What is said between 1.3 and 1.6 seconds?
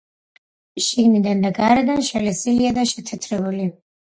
და